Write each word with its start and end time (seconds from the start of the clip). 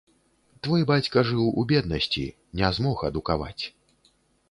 Твой 0.67 0.85
бацька 0.91 1.19
жыў 1.29 1.45
у 1.59 1.67
беднасці, 1.73 2.25
не 2.63 2.73
змог 2.81 3.07
адукаваць. 3.15 3.59